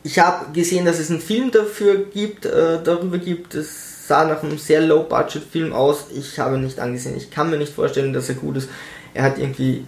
Ich 0.03 0.19
habe 0.19 0.51
gesehen, 0.53 0.85
dass 0.85 0.99
es 0.99 1.09
einen 1.09 1.21
Film 1.21 1.51
dafür 1.51 2.05
gibt, 2.05 2.45
äh, 2.45 2.81
darüber 2.83 3.17
gibt. 3.17 3.55
Es 3.55 4.07
sah 4.07 4.25
nach 4.25 4.43
einem 4.43 4.57
sehr 4.57 4.81
Low-Budget-Film 4.81 5.73
aus. 5.73 6.05
Ich 6.13 6.39
habe 6.39 6.57
nicht 6.57 6.79
angesehen. 6.79 7.17
Ich 7.17 7.31
kann 7.31 7.49
mir 7.49 7.57
nicht 7.57 7.73
vorstellen, 7.73 8.13
dass 8.13 8.29
er 8.29 8.35
gut 8.35 8.57
ist. 8.57 8.69
Er 9.13 9.23
hat 9.23 9.37
irgendwie 9.37 9.85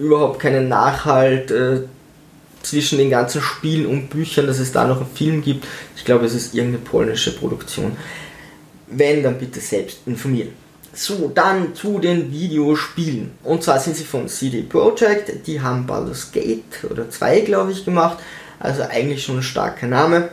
überhaupt 0.00 0.40
keinen 0.40 0.68
Nachhalt 0.68 1.50
äh, 1.50 1.82
zwischen 2.62 2.98
den 2.98 3.10
ganzen 3.10 3.40
Spielen 3.40 3.86
und 3.86 4.08
Büchern, 4.08 4.46
dass 4.46 4.58
es 4.58 4.72
da 4.72 4.86
noch 4.86 4.98
einen 4.98 5.14
Film 5.14 5.42
gibt. 5.42 5.66
Ich 5.96 6.04
glaube, 6.04 6.26
es 6.26 6.34
ist 6.34 6.54
irgendeine 6.54 6.84
polnische 6.84 7.34
Produktion. 7.36 7.96
Wenn, 8.86 9.22
dann 9.22 9.38
bitte 9.38 9.60
selbst 9.60 10.00
informieren. 10.06 10.50
So, 10.92 11.30
dann 11.34 11.74
zu 11.74 11.98
den 11.98 12.30
Videospielen. 12.30 13.32
Und 13.42 13.62
zwar 13.64 13.80
sind 13.80 13.96
sie 13.96 14.04
von 14.04 14.28
CD 14.28 14.62
Projekt. 14.62 15.46
Die 15.46 15.60
haben 15.60 15.86
Baldur's 15.86 16.30
Gate 16.30 16.84
oder 16.88 17.10
2, 17.10 17.40
glaube 17.40 17.72
ich, 17.72 17.84
gemacht. 17.84 18.18
Also 18.60 18.82
eigentlich 18.82 19.24
schon 19.24 19.38
ein 19.38 19.42
starker 19.42 19.88
Name. 19.88 20.28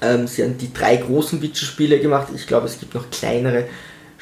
Ähm, 0.00 0.28
sie 0.28 0.44
haben 0.44 0.56
die 0.56 0.72
drei 0.72 0.96
großen 0.96 1.42
Witcher-Spiele 1.42 1.98
gemacht. 1.98 2.28
Ich 2.34 2.46
glaube, 2.46 2.66
es 2.66 2.78
gibt 2.78 2.94
noch 2.94 3.10
kleinere 3.10 3.64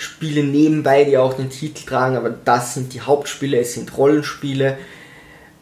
Spiele 0.00 0.42
nebenbei, 0.42 1.04
die 1.04 1.19
auch 1.19 1.35
den 1.35 1.50
Titel 1.50 1.87
tragen, 1.87 2.16
aber 2.16 2.30
das 2.30 2.75
sind 2.75 2.95
die 2.95 3.02
Hauptspiele, 3.02 3.59
es 3.59 3.75
sind 3.75 3.97
Rollenspiele, 3.97 4.78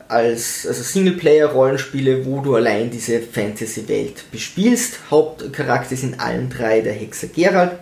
als, 0.06 0.66
also 0.66 0.82
Singleplayer-Rollenspiele, 0.82 2.24
wo 2.24 2.40
du 2.40 2.54
allein 2.54 2.90
diese 2.90 3.20
Fantasy-Welt 3.20 4.30
bespielst. 4.30 5.00
Hauptcharakter 5.10 5.96
sind 5.96 6.20
allen 6.20 6.48
drei 6.48 6.80
der 6.80 6.94
Hexer 6.94 7.26
Geralt. 7.26 7.72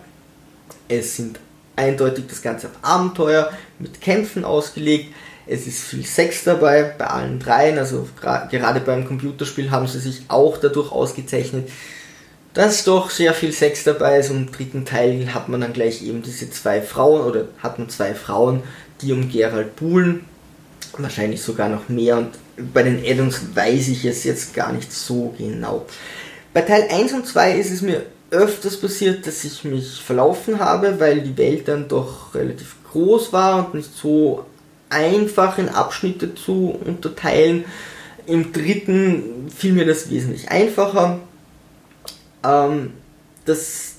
Es 0.89 1.15
sind 1.15 1.39
eindeutig 1.75 2.25
das 2.27 2.41
Ganze 2.41 2.67
auf 2.67 2.73
Abenteuer 2.81 3.51
mit 3.79 4.01
Kämpfen 4.01 4.43
ausgelegt. 4.43 5.13
Es 5.45 5.67
ist 5.67 5.83
viel 5.83 6.05
Sex 6.05 6.43
dabei 6.43 6.83
bei 6.97 7.05
allen 7.05 7.39
dreien, 7.39 7.77
also 7.77 8.09
gerade 8.19 8.79
beim 8.81 9.07
Computerspiel 9.07 9.71
haben 9.71 9.87
sie 9.87 9.99
sich 9.99 10.23
auch 10.27 10.57
dadurch 10.57 10.91
ausgezeichnet, 10.91 11.69
dass 12.53 12.83
doch 12.83 13.09
sehr 13.09 13.33
viel 13.33 13.51
Sex 13.51 13.83
dabei 13.83 14.19
ist. 14.19 14.31
Und 14.31 14.37
im 14.37 14.51
dritten 14.51 14.85
Teil 14.85 15.33
hat 15.33 15.49
man 15.49 15.61
dann 15.61 15.73
gleich 15.73 16.01
eben 16.01 16.21
diese 16.21 16.49
zwei 16.49 16.81
Frauen 16.81 17.21
oder 17.21 17.45
hat 17.59 17.79
man 17.79 17.89
zwei 17.89 18.13
Frauen, 18.13 18.63
die 19.01 19.13
um 19.13 19.29
Gerald 19.29 19.75
buhlen. 19.75 20.25
Wahrscheinlich 20.97 21.41
sogar 21.41 21.69
noch 21.69 21.89
mehr. 21.89 22.17
Und 22.17 22.31
bei 22.73 22.83
den 22.83 23.03
Addons 23.05 23.41
weiß 23.53 23.89
ich 23.89 24.05
es 24.05 24.23
jetzt 24.23 24.53
gar 24.53 24.71
nicht 24.73 24.91
so 24.91 25.33
genau. 25.37 25.85
Bei 26.53 26.61
Teil 26.61 26.87
1 26.89 27.13
und 27.13 27.27
2 27.27 27.53
ist 27.53 27.71
es 27.71 27.81
mir 27.81 28.03
öfters 28.31 28.77
passiert, 28.77 29.27
dass 29.27 29.43
ich 29.43 29.63
mich 29.63 30.01
verlaufen 30.01 30.59
habe, 30.59 30.99
weil 30.99 31.21
die 31.21 31.37
Welt 31.37 31.67
dann 31.67 31.87
doch 31.87 32.33
relativ 32.33 32.75
groß 32.91 33.31
war 33.31 33.59
und 33.59 33.75
nicht 33.75 33.95
so 33.95 34.45
einfach 34.89 35.57
in 35.57 35.69
Abschnitte 35.69 36.35
zu 36.35 36.77
unterteilen. 36.83 37.65
Im 38.25 38.51
dritten 38.51 39.49
fiel 39.55 39.73
mir 39.73 39.85
das 39.85 40.09
wesentlich 40.09 40.49
einfacher. 40.49 41.19
Ähm, 42.47 42.93
das 43.45 43.95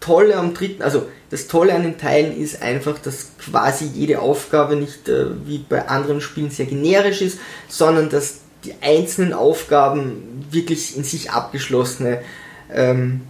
Tolle 0.00 0.36
am 0.36 0.54
dritten, 0.54 0.82
also 0.82 1.06
das 1.30 1.46
Tolle 1.46 1.74
an 1.74 1.82
den 1.82 1.98
Teilen 1.98 2.38
ist 2.38 2.62
einfach, 2.62 2.98
dass 2.98 3.32
quasi 3.38 3.86
jede 3.86 4.20
Aufgabe 4.20 4.76
nicht 4.76 5.08
äh, 5.08 5.46
wie 5.46 5.58
bei 5.58 5.88
anderen 5.88 6.20
Spielen 6.20 6.50
sehr 6.50 6.66
generisch 6.66 7.22
ist, 7.22 7.38
sondern 7.68 8.10
dass 8.10 8.40
die 8.64 8.74
einzelnen 8.80 9.32
Aufgaben 9.32 10.46
wirklich 10.50 10.96
in 10.96 11.04
sich 11.04 11.30
abgeschlossene 11.30 12.22
ähm, 12.72 13.22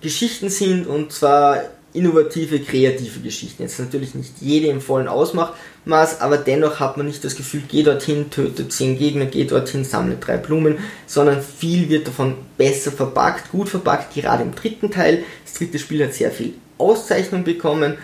Geschichten 0.00 0.48
sind. 0.48 0.86
Und 0.86 1.12
zwar 1.12 1.62
innovative, 1.94 2.60
kreative 2.60 3.20
Geschichten. 3.20 3.62
Jetzt 3.62 3.78
natürlich 3.78 4.14
nicht 4.14 4.34
jede 4.40 4.68
im 4.68 4.80
vollen 4.80 5.08
Ausmaß, 5.08 5.50
aber 6.20 6.38
dennoch 6.38 6.80
hat 6.80 6.96
man 6.96 7.06
nicht 7.06 7.22
das 7.24 7.36
Gefühl, 7.36 7.62
geh 7.68 7.82
dorthin, 7.82 8.30
töte 8.30 8.68
10 8.68 8.98
Gegner, 8.98 9.26
geh 9.26 9.44
dorthin, 9.44 9.84
sammle 9.84 10.16
drei 10.16 10.38
Blumen, 10.38 10.78
sondern 11.06 11.42
viel 11.42 11.88
wird 11.88 12.06
davon 12.06 12.36
besser 12.56 12.92
verpackt, 12.92 13.50
gut 13.50 13.68
verpackt, 13.68 14.14
gerade 14.14 14.42
im 14.42 14.54
dritten 14.54 14.90
Teil. 14.90 15.24
Das 15.44 15.54
dritte 15.54 15.78
Spiel 15.78 16.02
hat 16.04 16.14
sehr 16.14 16.30
viel 16.30 16.54
Auszeichnung 16.78 17.44
bekommen. 17.44 17.98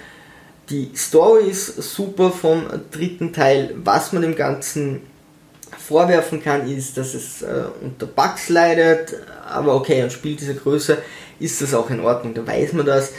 Die 0.68 0.90
Story 0.94 1.48
ist 1.48 1.82
super 1.94 2.30
vom 2.30 2.66
dritten 2.90 3.32
Teil. 3.32 3.74
Was 3.82 4.12
man 4.12 4.20
dem 4.20 4.36
Ganzen 4.36 5.00
vorwerfen 5.78 6.42
kann, 6.42 6.70
ist, 6.70 6.98
dass 6.98 7.14
es 7.14 7.40
äh, 7.40 7.64
unter 7.80 8.06
Bugs 8.06 8.50
leidet, 8.50 9.14
aber 9.48 9.74
okay, 9.74 10.02
ein 10.02 10.10
Spiel 10.10 10.36
dieser 10.36 10.54
Größe 10.54 10.98
ist 11.40 11.62
das 11.62 11.72
auch 11.74 11.88
in 11.90 12.00
Ordnung, 12.00 12.34
da 12.34 12.46
weiß 12.46 12.74
man 12.74 12.86
das. 12.86 13.12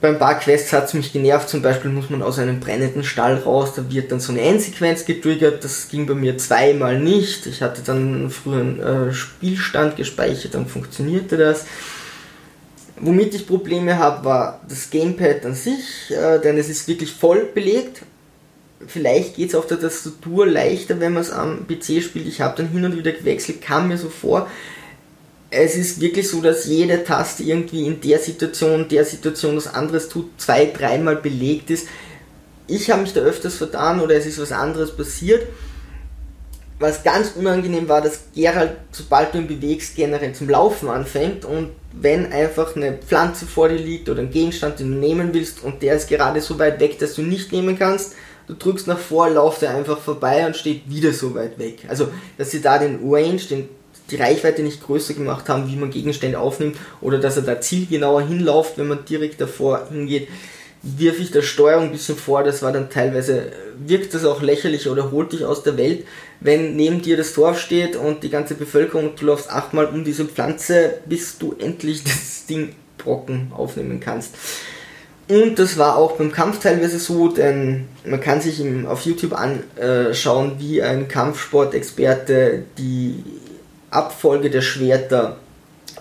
Beim 0.00 0.18
paar 0.18 0.38
Quests 0.38 0.72
hat 0.72 0.84
es 0.84 0.94
mich 0.94 1.12
genervt, 1.12 1.48
zum 1.48 1.62
Beispiel 1.62 1.90
muss 1.90 2.10
man 2.10 2.22
aus 2.22 2.38
einem 2.38 2.60
brennenden 2.60 3.02
Stall 3.02 3.36
raus, 3.36 3.72
da 3.74 3.90
wird 3.90 4.12
dann 4.12 4.20
so 4.20 4.32
eine 4.32 4.42
Endsequenz 4.42 5.06
getriggert, 5.06 5.64
das 5.64 5.88
ging 5.88 6.06
bei 6.06 6.14
mir 6.14 6.36
zweimal 6.36 7.00
nicht. 7.00 7.46
Ich 7.46 7.62
hatte 7.62 7.80
dann 7.82 8.30
früher 8.30 8.60
einen 8.60 8.80
äh, 8.80 9.12
Spielstand 9.14 9.96
gespeichert, 9.96 10.54
dann 10.54 10.66
funktionierte 10.66 11.38
das. 11.38 11.64
Womit 13.00 13.34
ich 13.34 13.46
Probleme 13.46 13.98
habe, 13.98 14.24
war 14.24 14.60
das 14.68 14.90
Gamepad 14.90 15.44
an 15.46 15.54
sich, 15.54 16.10
äh, 16.10 16.40
denn 16.40 16.58
es 16.58 16.68
ist 16.68 16.88
wirklich 16.88 17.12
voll 17.12 17.46
belegt 17.54 18.02
vielleicht 18.86 19.36
geht 19.36 19.50
es 19.50 19.54
auf 19.54 19.66
der 19.66 19.80
Tastatur 19.80 20.46
leichter, 20.46 21.00
wenn 21.00 21.14
man 21.14 21.22
es 21.22 21.30
am 21.30 21.66
PC 21.66 22.02
spielt. 22.02 22.26
Ich 22.26 22.40
habe 22.40 22.56
dann 22.56 22.70
hin 22.70 22.84
und 22.84 22.96
wieder 22.96 23.12
gewechselt, 23.12 23.62
kam 23.62 23.88
mir 23.88 23.98
so 23.98 24.08
vor. 24.08 24.48
Es 25.58 25.74
ist 25.74 26.00
wirklich 26.00 26.28
so, 26.28 26.42
dass 26.42 26.66
jede 26.66 27.02
Taste 27.02 27.42
irgendwie 27.42 27.86
in 27.86 28.00
der 28.00 28.18
Situation, 28.18 28.88
der 28.88 29.04
Situation 29.04 29.56
was 29.56 29.72
anderes 29.72 30.08
tut, 30.08 30.26
zwei, 30.36 30.66
dreimal 30.66 31.16
belegt 31.16 31.70
ist. 31.70 31.88
Ich 32.66 32.90
habe 32.90 33.02
mich 33.02 33.14
da 33.14 33.20
öfters 33.20 33.54
vertan 33.54 34.00
oder 34.00 34.16
es 34.16 34.26
ist 34.26 34.40
was 34.40 34.52
anderes 34.52 34.94
passiert. 34.94 35.46
Was 36.78 37.02
ganz 37.02 37.32
unangenehm 37.36 37.88
war, 37.88 38.02
dass 38.02 38.24
Gerald, 38.34 38.72
sobald 38.92 39.32
du 39.32 39.38
ihn 39.38 39.46
bewegst, 39.46 39.96
generell 39.96 40.34
zum 40.34 40.50
Laufen 40.50 40.90
anfängt 40.90 41.46
und 41.46 41.70
wenn 41.92 42.30
einfach 42.32 42.76
eine 42.76 42.92
Pflanze 42.92 43.46
vor 43.46 43.70
dir 43.70 43.78
liegt 43.78 44.10
oder 44.10 44.20
ein 44.20 44.30
Gegenstand, 44.30 44.78
den 44.78 44.92
du 44.92 44.98
nehmen 44.98 45.32
willst 45.32 45.64
und 45.64 45.80
der 45.80 45.96
ist 45.96 46.08
gerade 46.08 46.42
so 46.42 46.58
weit 46.58 46.78
weg, 46.80 46.98
dass 46.98 47.14
du 47.14 47.22
nicht 47.22 47.50
nehmen 47.52 47.78
kannst, 47.78 48.12
du 48.46 48.52
drückst 48.52 48.88
nach 48.88 48.98
vor, 48.98 49.30
lauft 49.30 49.62
er 49.62 49.74
einfach 49.74 49.98
vorbei 50.00 50.46
und 50.46 50.54
steht 50.54 50.90
wieder 50.90 51.12
so 51.12 51.34
weit 51.34 51.58
weg. 51.58 51.78
Also, 51.88 52.08
dass 52.36 52.50
sie 52.50 52.60
da 52.60 52.78
den 52.78 53.00
Range, 53.10 53.40
den, 53.48 53.70
die 54.10 54.16
Reichweite 54.16 54.62
nicht 54.62 54.84
größer 54.84 55.14
gemacht 55.14 55.48
haben, 55.48 55.68
wie 55.68 55.76
man 55.76 55.90
Gegenstände 55.90 56.38
aufnimmt, 56.38 56.76
oder 57.00 57.18
dass 57.18 57.36
er 57.36 57.42
da 57.42 57.60
zielgenauer 57.60 58.22
hinläuft, 58.22 58.78
wenn 58.78 58.88
man 58.88 59.04
direkt 59.04 59.40
davor 59.40 59.88
hingeht, 59.90 60.28
wirf 60.82 61.18
ich 61.18 61.32
der 61.32 61.42
Steuerung 61.42 61.86
ein 61.86 61.92
bisschen 61.92 62.16
vor, 62.16 62.44
das 62.44 62.62
war 62.62 62.72
dann 62.72 62.90
teilweise, 62.90 63.52
wirkt 63.84 64.14
das 64.14 64.24
auch 64.24 64.40
lächerlich 64.40 64.88
oder 64.88 65.10
holt 65.10 65.32
dich 65.32 65.44
aus 65.44 65.62
der 65.62 65.76
Welt, 65.76 66.06
wenn 66.40 66.76
neben 66.76 67.02
dir 67.02 67.16
das 67.16 67.32
Dorf 67.32 67.58
steht 67.58 67.96
und 67.96 68.22
die 68.22 68.30
ganze 68.30 68.54
Bevölkerung, 68.54 69.16
du 69.16 69.26
läufst 69.26 69.50
achtmal 69.50 69.86
um 69.86 70.04
diese 70.04 70.26
Pflanze, 70.26 70.98
bis 71.06 71.38
du 71.38 71.56
endlich 71.58 72.04
das 72.04 72.46
Ding 72.46 72.74
trocken 72.98 73.52
aufnehmen 73.54 74.00
kannst. 74.00 74.34
Und 75.28 75.58
das 75.58 75.76
war 75.76 75.96
auch 75.96 76.12
beim 76.12 76.30
Kampf 76.30 76.60
teilweise 76.60 77.00
so, 77.00 77.28
denn 77.28 77.88
man 78.04 78.20
kann 78.20 78.40
sich 78.40 78.62
auf 78.86 79.00
YouTube 79.00 79.32
anschauen, 79.32 80.52
wie 80.58 80.82
ein 80.82 81.08
Kampfsportexperte 81.08 82.62
die 82.78 83.24
Abfolge 83.96 84.50
der 84.50 84.62
Schwerter 84.62 85.38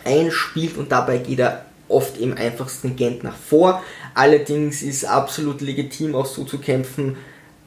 einspielt 0.04 0.78
und 0.78 0.92
dabei 0.92 1.18
geht 1.18 1.40
er 1.40 1.66
oft 1.88 2.18
eben 2.18 2.34
einfach 2.34 2.70
stringent 2.70 3.24
nach 3.24 3.36
vor. 3.36 3.82
Allerdings 4.14 4.82
ist 4.82 5.06
absolut 5.06 5.62
legitim 5.62 6.16
auch 6.16 6.26
so 6.26 6.44
zu 6.44 6.58
kämpfen, 6.58 7.18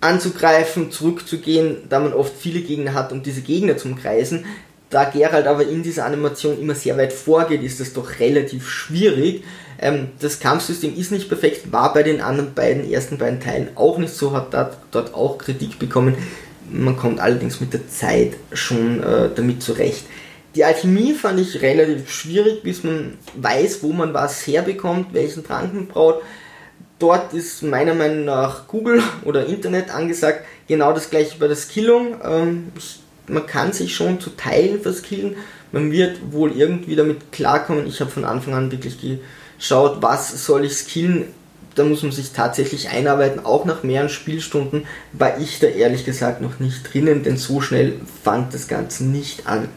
anzugreifen, 0.00 0.90
zurückzugehen, 0.90 1.88
da 1.88 2.00
man 2.00 2.12
oft 2.12 2.32
viele 2.36 2.60
Gegner 2.60 2.94
hat, 2.94 3.12
um 3.12 3.22
diese 3.22 3.40
Gegner 3.40 3.76
zu 3.76 3.94
kreisen. 3.94 4.44
Da 4.90 5.04
Gerald 5.04 5.46
aber 5.46 5.66
in 5.66 5.82
dieser 5.82 6.06
Animation 6.06 6.58
immer 6.60 6.74
sehr 6.74 6.96
weit 6.96 7.12
vorgeht, 7.12 7.62
ist 7.62 7.80
das 7.80 7.92
doch 7.92 8.20
relativ 8.20 8.68
schwierig. 8.68 9.44
Ähm, 9.80 10.08
das 10.18 10.40
Kampfsystem 10.40 10.96
ist 10.96 11.12
nicht 11.12 11.28
perfekt, 11.28 11.70
war 11.72 11.92
bei 11.92 12.02
den 12.02 12.20
anderen 12.20 12.54
beiden 12.54 12.90
ersten 12.90 13.18
beiden 13.18 13.40
Teilen 13.40 13.68
auch 13.74 13.98
nicht 13.98 14.14
so, 14.14 14.32
hat 14.32 14.54
dort 14.90 15.14
auch 15.14 15.38
Kritik 15.38 15.78
bekommen. 15.78 16.16
Man 16.70 16.96
kommt 16.96 17.20
allerdings 17.20 17.60
mit 17.60 17.72
der 17.72 17.88
Zeit 17.88 18.36
schon 18.52 19.02
äh, 19.02 19.28
damit 19.34 19.62
zurecht. 19.62 20.04
Die 20.54 20.64
Alchemie 20.64 21.14
fand 21.14 21.38
ich 21.40 21.62
relativ 21.62 22.10
schwierig, 22.10 22.62
bis 22.62 22.82
man 22.82 23.18
weiß, 23.36 23.82
wo 23.82 23.92
man 23.92 24.14
was 24.14 24.46
herbekommt, 24.46 25.12
welchen 25.12 25.44
Trank 25.44 25.74
man 25.74 25.86
braucht. 25.86 26.22
Dort 26.98 27.32
ist 27.32 27.62
meiner 27.62 27.94
Meinung 27.94 28.24
nach 28.24 28.66
Google 28.66 29.02
oder 29.24 29.46
Internet 29.46 29.90
angesagt, 29.94 30.44
genau 30.66 30.92
das 30.92 31.10
gleiche 31.10 31.38
bei 31.38 31.46
der 31.46 31.56
Skillung. 31.56 32.16
Ähm, 32.24 32.72
man 33.28 33.46
kann 33.46 33.72
sich 33.72 33.94
schon 33.94 34.20
zu 34.20 34.30
Teilen 34.30 34.80
verskillen. 34.80 35.36
Man 35.70 35.92
wird 35.92 36.32
wohl 36.32 36.52
irgendwie 36.52 36.96
damit 36.96 37.30
klarkommen. 37.30 37.86
Ich 37.86 38.00
habe 38.00 38.10
von 38.10 38.24
Anfang 38.24 38.54
an 38.54 38.72
wirklich 38.72 38.96
geschaut, 39.58 39.98
was 40.00 40.44
soll 40.44 40.64
ich 40.64 40.74
skillen. 40.74 41.26
Da 41.78 41.84
muss 41.84 42.02
man 42.02 42.10
sich 42.10 42.32
tatsächlich 42.32 42.88
einarbeiten. 42.88 43.44
Auch 43.44 43.64
nach 43.64 43.84
mehreren 43.84 44.08
Spielstunden 44.08 44.86
war 45.12 45.38
ich 45.38 45.60
da 45.60 45.68
ehrlich 45.68 46.04
gesagt 46.04 46.40
noch 46.40 46.58
nicht 46.58 46.92
drinnen, 46.92 47.22
denn 47.22 47.36
so 47.36 47.60
schnell 47.60 47.94
fand 48.24 48.52
das 48.52 48.66
Ganze 48.66 49.04
nicht 49.04 49.46
an. 49.46 49.68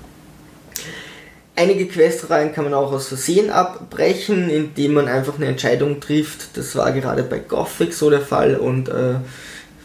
Einige 1.56 1.86
Questreihen 1.86 2.54
kann 2.54 2.64
man 2.64 2.74
auch 2.74 2.92
aus 2.92 3.10
Versehen 3.10 3.52
abbrechen, 3.52 4.50
indem 4.50 4.94
man 4.94 5.08
einfach 5.08 5.36
eine 5.36 5.46
Entscheidung 5.46 6.00
trifft. 6.00 6.58
Das 6.58 6.76
war 6.76 6.92
gerade 6.92 7.22
bei 7.22 7.38
Gothic 7.38 7.94
so 7.94 8.10
der 8.10 8.22
Fall 8.22 8.56
und 8.56 8.90
äh, 8.90 9.16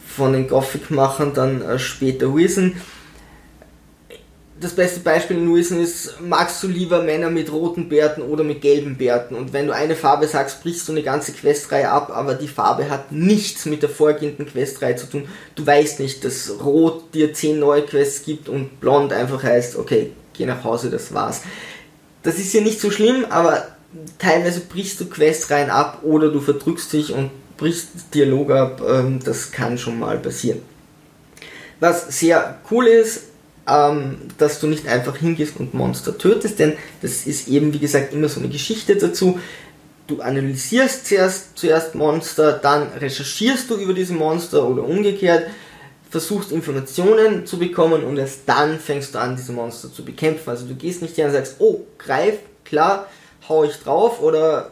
von 0.07 0.33
den 0.33 0.49
Gothic-Machern 0.49 1.35
dann 1.35 1.61
äh, 1.61 1.79
später 1.79 2.35
Wissen 2.35 2.81
das 4.59 4.73
beste 4.75 5.01
Beispiel 5.01 5.37
in 5.37 5.55
Wissen 5.55 5.83
ist, 5.83 6.21
magst 6.21 6.63
du 6.63 6.69
lieber 6.69 7.03
Männer 7.03 7.31
mit 7.31 7.53
roten 7.53 7.89
Bärten 7.89 8.23
oder 8.23 8.43
mit 8.43 8.63
gelben 8.63 8.97
Bärten? 8.97 9.35
Und 9.35 9.53
wenn 9.53 9.67
du 9.67 9.75
eine 9.75 9.95
Farbe 9.95 10.27
sagst, 10.27 10.63
brichst 10.63 10.89
du 10.89 10.93
eine 10.93 11.03
ganze 11.03 11.33
Questreihe 11.33 11.91
ab, 11.91 12.11
aber 12.15 12.35
die 12.35 12.49
Farbe 12.49 12.89
hat 12.89 13.13
nichts 13.13 13.67
mit 13.67 13.83
der 13.83 13.91
vorgehenden 13.91 14.47
Questreihe 14.47 14.97
zu 14.97 15.09
tun. 15.09 15.29
Du 15.55 15.67
weißt 15.67 16.01
nicht, 16.01 16.25
dass 16.25 16.51
Rot 16.65 17.15
dir 17.15 17.35
10 17.35 17.59
neue 17.59 17.83
Quests 17.83 18.25
gibt 18.25 18.49
und 18.49 18.81
Blond 18.81 19.13
einfach 19.13 19.43
heißt, 19.43 19.77
okay, 19.77 20.13
geh 20.33 20.47
nach 20.47 20.65
Hause, 20.65 20.89
das 20.89 21.13
war's. 21.13 21.43
Das 22.23 22.39
ist 22.39 22.55
ja 22.55 22.63
nicht 22.63 22.81
so 22.81 22.91
schlimm, 22.91 23.27
aber 23.29 23.69
teilweise 24.19 24.61
brichst 24.61 24.99
du 25.01 25.07
Questreihen 25.07 25.69
ab 25.69 26.01
oder 26.03 26.31
du 26.31 26.41
verdrückst 26.41 26.95
dich 26.95 27.13
und 27.13 27.31
brichst 27.59 28.15
Dialog 28.15 28.51
ab. 28.51 28.83
Ähm, 28.89 29.21
das 29.23 29.53
kann 29.53 29.77
schon 29.77 29.99
mal 29.99 30.19
passieren. 30.19 30.63
Was 31.79 32.19
sehr 32.19 32.59
cool 32.71 32.87
ist, 32.87 33.25
ähm, 33.69 34.19
dass 34.39 34.61
du 34.61 34.67
nicht 34.67 34.87
einfach 34.87 35.17
hingehst 35.17 35.59
und 35.59 35.75
Monster 35.75 36.17
tötest, 36.17 36.59
denn 36.59 36.75
das 37.03 37.27
ist 37.27 37.49
eben, 37.49 37.73
wie 37.73 37.79
gesagt, 37.79 38.13
immer 38.13 38.29
so 38.29 38.41
eine 38.41 38.49
Geschichte 38.49 38.97
dazu. 38.97 39.39
Du 40.07 40.21
analysierst 40.21 41.07
zuerst, 41.07 41.59
zuerst 41.59 41.95
Monster, 41.97 42.53
dann 42.53 42.89
recherchierst 43.01 43.69
du 43.69 43.77
über 43.77 43.93
diese 43.93 44.13
Monster 44.13 44.67
oder 44.69 44.85
umgekehrt, 44.85 45.47
versuchst 46.11 46.53
Informationen 46.53 47.45
zu 47.45 47.59
bekommen 47.59 48.05
und 48.05 48.17
erst 48.17 48.43
dann 48.47 48.79
fängst 48.79 49.15
du 49.15 49.19
an, 49.19 49.37
diese 49.37 49.53
Monster 49.53 49.93
zu 49.93 50.05
bekämpfen. 50.05 50.49
Also 50.49 50.67
du 50.67 50.75
gehst 50.75 51.03
nicht 51.03 51.17
her 51.17 51.27
und 51.27 51.33
sagst, 51.33 51.57
oh, 51.59 51.81
greif, 51.99 52.37
klar, 52.65 53.09
hau 53.49 53.65
ich 53.65 53.77
drauf 53.83 54.23
oder 54.23 54.71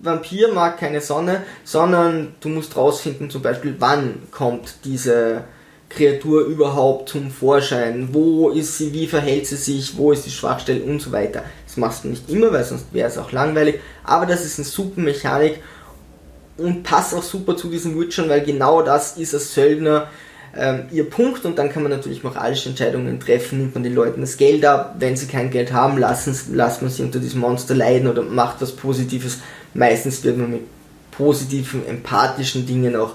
Vampir 0.00 0.52
mag 0.52 0.78
keine 0.78 1.00
Sonne, 1.00 1.42
sondern 1.64 2.34
du 2.40 2.48
musst 2.48 2.76
rausfinden, 2.76 3.30
zum 3.30 3.42
Beispiel, 3.42 3.74
wann 3.80 4.22
kommt 4.30 4.76
diese 4.84 5.42
Kreatur 5.88 6.44
überhaupt 6.44 7.08
zum 7.08 7.30
Vorschein? 7.30 8.10
Wo 8.12 8.50
ist 8.50 8.78
sie? 8.78 8.92
Wie 8.92 9.06
verhält 9.06 9.46
sie 9.46 9.56
sich? 9.56 9.96
Wo 9.96 10.12
ist 10.12 10.26
die 10.26 10.30
Schwachstelle 10.30 10.82
und 10.82 11.00
so 11.00 11.12
weiter? 11.12 11.42
Das 11.66 11.76
machst 11.76 12.04
du 12.04 12.08
nicht 12.08 12.28
immer, 12.28 12.52
weil 12.52 12.64
sonst 12.64 12.92
wäre 12.92 13.08
es 13.08 13.18
auch 13.18 13.32
langweilig. 13.32 13.80
Aber 14.04 14.26
das 14.26 14.44
ist 14.44 14.58
eine 14.58 14.66
super 14.66 15.00
Mechanik 15.00 15.60
und 16.58 16.82
passt 16.82 17.14
auch 17.14 17.22
super 17.22 17.56
zu 17.56 17.68
diesen 17.68 17.98
Witchern, 17.98 18.28
weil 18.28 18.42
genau 18.42 18.82
das 18.82 19.16
ist 19.16 19.32
als 19.32 19.54
Söldner 19.54 20.08
ähm, 20.56 20.86
ihr 20.90 21.08
Punkt 21.08 21.44
und 21.44 21.58
dann 21.58 21.70
kann 21.70 21.82
man 21.82 21.92
natürlich 21.92 22.24
moralische 22.24 22.70
Entscheidungen 22.70 23.20
treffen, 23.20 23.58
nimmt 23.58 23.74
man 23.74 23.84
den 23.84 23.94
Leuten 23.94 24.20
das 24.20 24.36
Geld 24.36 24.64
ab, 24.64 24.96
wenn 24.98 25.16
sie 25.16 25.26
kein 25.26 25.50
Geld 25.50 25.72
haben, 25.72 25.98
lassen, 25.98 26.36
lasst 26.54 26.82
man 26.82 26.90
sie 26.90 27.02
unter 27.02 27.18
diesem 27.18 27.40
Monster 27.40 27.74
leiden 27.74 28.08
oder 28.08 28.22
macht 28.22 28.60
was 28.60 28.72
Positives. 28.72 29.38
Meistens 29.74 30.24
wird 30.24 30.38
man 30.38 30.50
mit 30.50 30.62
positiven, 31.12 31.86
empathischen 31.86 32.66
Dingen 32.66 32.96
auch 32.96 33.14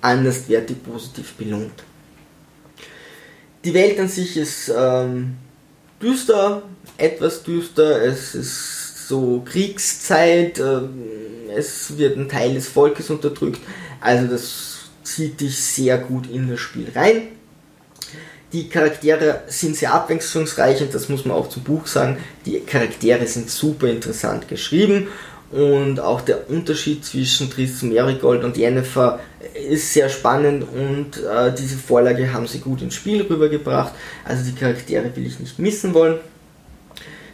anderswertig 0.00 0.82
positiv 0.82 1.34
belohnt. 1.34 1.84
Die 3.64 3.72
Welt 3.72 3.98
an 3.98 4.08
sich 4.08 4.36
ist 4.36 4.70
ähm, 4.76 5.36
düster, 6.00 6.62
etwas 6.98 7.42
düster, 7.42 8.02
es 8.02 8.34
ist 8.34 9.08
so 9.08 9.42
Kriegszeit, 9.44 10.58
äh, 10.58 10.80
es 11.56 11.96
wird 11.96 12.18
ein 12.18 12.28
Teil 12.28 12.54
des 12.54 12.68
Volkes 12.68 13.08
unterdrückt, 13.08 13.60
also 14.00 14.26
das 14.26 14.76
zieht 15.02 15.40
dich 15.40 15.58
sehr 15.58 15.96
gut 15.96 16.30
in 16.30 16.48
das 16.50 16.60
Spiel 16.60 16.90
rein. 16.94 17.28
Die 18.52 18.68
Charaktere 18.68 19.42
sind 19.48 19.76
sehr 19.76 19.92
abwechslungsreich 19.94 20.80
und 20.82 20.94
das 20.94 21.08
muss 21.08 21.24
man 21.24 21.36
auch 21.36 21.48
zum 21.48 21.64
Buch 21.64 21.86
sagen. 21.86 22.18
Die 22.46 22.60
Charaktere 22.60 23.26
sind 23.26 23.50
super 23.50 23.88
interessant 23.88 24.46
geschrieben 24.46 25.08
und 25.54 26.00
auch 26.00 26.20
der 26.20 26.50
Unterschied 26.50 27.04
zwischen 27.04 27.48
Tristan 27.48 27.94
Marigold 27.94 28.42
und 28.42 28.56
Jennifer 28.56 29.20
ist 29.70 29.92
sehr 29.92 30.08
spannend 30.08 30.64
und 30.64 31.22
äh, 31.22 31.52
diese 31.56 31.76
Vorlage 31.76 32.32
haben 32.32 32.48
sie 32.48 32.58
gut 32.58 32.82
ins 32.82 32.96
Spiel 32.96 33.22
rübergebracht. 33.22 33.92
Also 34.24 34.42
die 34.44 34.58
Charaktere 34.58 35.14
will 35.14 35.26
ich 35.26 35.38
nicht 35.38 35.60
missen 35.60 35.94
wollen. 35.94 36.18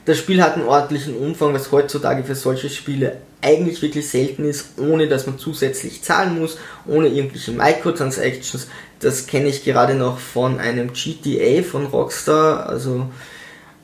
Das 0.05 0.19
Spiel 0.19 0.43
hat 0.43 0.57
einen 0.57 0.67
ordentlichen 0.67 1.17
Umfang, 1.17 1.55
was 1.55 1.73
heutzutage 1.73 2.23
für 2.25 2.35
solche 2.35 2.69
Spiele 2.69 3.17
eigentlich 3.41 3.81
wirklich 3.81 4.07
selten 4.07 4.45
ist, 4.45 4.79
ohne 4.79 5.09
dass 5.09 5.27
man 5.27 5.39
zusätzlich 5.39 6.03
zahlen 6.03 6.39
muss, 6.39 6.59
ohne 6.87 7.09
irgendwelche 7.09 7.53
Microtransactions. 7.53 8.69
Das 8.99 9.27
kenne 9.27 9.49
ich 9.49 9.65
gerade 9.65 9.95
noch 9.95 10.19
von 10.19 10.59
einem 10.59 10.93
GTA 10.93 11.63
von 11.63 11.87
Rockstar. 11.87 12.69
Also 12.69 13.09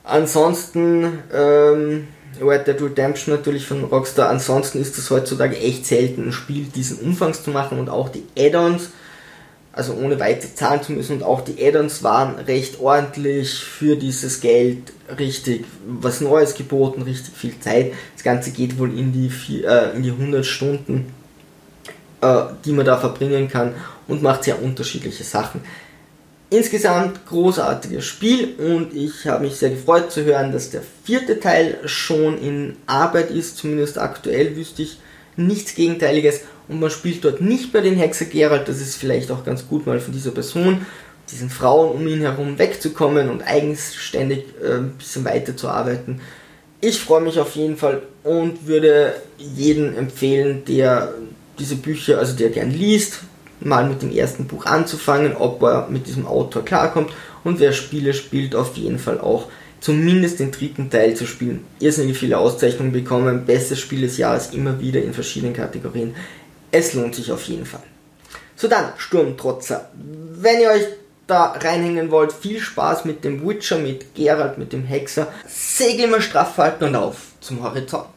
ansonsten 0.03 1.23
ähm, 1.33 2.07
Red 2.41 2.67
Dead 2.67 2.81
Redemption 2.81 3.35
natürlich 3.35 3.65
von 3.65 3.83
Rockstar. 3.83 4.29
Ansonsten 4.29 4.79
ist 4.79 4.97
es 4.97 5.09
heutzutage 5.09 5.57
echt 5.57 5.85
selten, 5.85 6.27
ein 6.27 6.31
Spiel 6.31 6.65
diesen 6.65 6.99
Umfangs 6.99 7.43
zu 7.43 7.51
machen 7.51 7.79
und 7.79 7.89
auch 7.89 8.09
die 8.09 8.23
Add-ons, 8.37 8.89
also 9.71 9.93
ohne 9.93 10.19
weiter 10.19 10.47
zahlen 10.53 10.81
zu 10.81 10.91
müssen. 10.91 11.17
Und 11.17 11.23
auch 11.23 11.41
die 11.41 11.63
Add-ons 11.63 12.03
waren 12.03 12.35
recht 12.35 12.79
ordentlich 12.79 13.55
für 13.55 13.95
dieses 13.95 14.41
Geld, 14.41 14.93
richtig 15.17 15.65
was 15.87 16.21
Neues 16.21 16.55
geboten, 16.55 17.03
richtig 17.03 17.35
viel 17.35 17.59
Zeit. 17.59 17.93
Das 18.15 18.23
Ganze 18.23 18.51
geht 18.51 18.77
wohl 18.79 18.97
in 18.97 19.13
die, 19.13 19.29
vier, 19.29 19.67
äh, 19.67 19.95
in 19.95 20.03
die 20.03 20.11
100 20.11 20.45
Stunden, 20.45 21.13
äh, 22.21 22.43
die 22.65 22.71
man 22.71 22.85
da 22.85 22.97
verbringen 22.97 23.47
kann 23.47 23.73
und 24.07 24.21
macht 24.21 24.43
sehr 24.43 24.61
unterschiedliche 24.61 25.23
Sachen. 25.23 25.61
Insgesamt 26.49 27.25
großartiges 27.25 28.05
Spiel 28.05 28.55
und 28.57 28.95
ich 28.95 29.27
habe 29.27 29.45
mich 29.45 29.55
sehr 29.57 29.71
gefreut 29.71 30.13
zu 30.13 30.23
hören, 30.23 30.53
dass 30.53 30.69
der 30.69 30.81
vierte 31.03 31.41
Teil 31.41 31.77
schon 31.83 32.41
in 32.41 32.77
Arbeit 32.85 33.31
ist, 33.31 33.57
zumindest 33.57 33.97
aktuell 33.97 34.55
wüsste 34.55 34.83
ich 34.83 34.97
nichts 35.35 35.75
Gegenteiliges. 35.75 36.41
Und 36.69 36.79
man 36.79 36.89
spielt 36.89 37.25
dort 37.25 37.41
nicht 37.41 37.73
mehr 37.73 37.81
den 37.81 37.97
Hexer 37.97 38.25
Geralt, 38.25 38.69
das 38.69 38.79
ist 38.79 38.95
vielleicht 38.95 39.29
auch 39.29 39.43
ganz 39.43 39.67
gut 39.67 39.85
mal 39.85 39.99
von 39.99 40.13
dieser 40.13 40.31
Person, 40.31 40.85
diesen 41.29 41.49
Frauen 41.49 41.91
um 41.91 42.07
ihn 42.07 42.21
herum 42.21 42.57
wegzukommen 42.57 43.29
und 43.29 43.41
eigenständig 43.41 44.45
äh, 44.63 44.75
ein 44.75 44.91
bisschen 44.91 45.25
weiter 45.25 45.57
zu 45.57 45.67
arbeiten. 45.67 46.21
Ich 46.79 46.99
freue 46.99 47.21
mich 47.21 47.39
auf 47.39 47.55
jeden 47.55 47.75
Fall 47.75 48.03
und 48.23 48.67
würde 48.67 49.15
jeden 49.37 49.97
empfehlen, 49.97 50.63
der 50.65 51.13
diese 51.59 51.75
Bücher, 51.75 52.19
also 52.19 52.35
der 52.35 52.51
gern 52.51 52.71
liest, 52.71 53.19
mal 53.59 53.87
mit 53.87 54.01
dem 54.01 54.11
ersten 54.11 54.45
Buch 54.45 54.65
anzufangen, 54.65 55.35
ob 55.35 55.61
er 55.63 55.87
mit 55.89 56.07
diesem 56.07 56.27
Autor 56.27 56.63
klarkommt 56.63 57.11
und 57.43 57.59
wer 57.59 57.73
Spiele 57.73 58.13
spielt, 58.13 58.55
auf 58.55 58.77
jeden 58.77 58.99
Fall 58.99 59.19
auch 59.19 59.47
zumindest 59.79 60.39
den 60.39 60.51
dritten 60.51 60.89
Teil 60.89 61.15
zu 61.15 61.25
spielen. 61.25 61.65
Irrsinnig 61.79 62.17
viele 62.17 62.37
Auszeichnungen 62.37 62.91
bekommen, 62.91 63.45
bestes 63.45 63.79
Spiel 63.79 64.01
des 64.01 64.17
Jahres 64.17 64.53
immer 64.53 64.79
wieder 64.79 65.01
in 65.01 65.13
verschiedenen 65.13 65.53
Kategorien. 65.53 66.15
Es 66.71 66.93
lohnt 66.93 67.15
sich 67.15 67.31
auf 67.31 67.43
jeden 67.43 67.65
Fall. 67.65 67.83
So 68.55 68.67
dann, 68.67 68.91
Sturmtrotzer. 68.97 69.89
Wenn 69.93 70.61
ihr 70.61 70.69
euch 70.69 70.85
da 71.27 71.51
reinhängen 71.51 72.09
wollt, 72.09 72.33
viel 72.33 72.59
Spaß 72.59 73.05
mit 73.05 73.23
dem 73.23 73.47
Witcher, 73.47 73.77
mit 73.77 74.15
Geralt, 74.15 74.57
mit 74.57 74.73
dem 74.73 74.83
Hexer. 74.83 75.27
Segel 75.47 76.07
mal 76.07 76.21
straff 76.21 76.57
halten 76.57 76.85
und 76.85 76.95
auf 76.95 77.17
zum 77.39 77.61
Horizont. 77.61 78.07